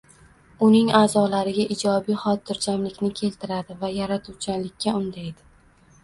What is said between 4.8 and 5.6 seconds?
undaydi.